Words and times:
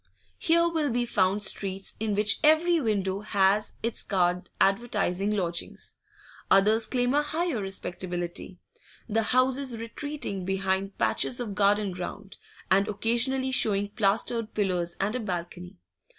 Here 0.39 0.67
will 0.67 0.89
be 0.89 1.05
found 1.05 1.43
streets 1.43 1.95
in 1.99 2.15
which 2.15 2.39
every 2.43 2.81
window 2.81 3.19
has 3.19 3.73
its 3.83 4.01
card 4.01 4.49
advertising 4.59 5.29
lodgings: 5.29 5.95
others 6.49 6.87
claim 6.87 7.13
a 7.13 7.21
higher 7.21 7.61
respectability, 7.61 8.57
the 9.07 9.21
houses 9.21 9.77
retreating 9.77 10.43
behind 10.43 10.97
patches 10.97 11.39
of 11.39 11.53
garden 11.53 11.91
ground, 11.91 12.37
and 12.71 12.87
occasionally 12.87 13.51
showing 13.51 13.89
plastered 13.89 14.55
pillars 14.55 14.95
and 14.99 15.15
a 15.15 15.19
balcony. 15.19 15.77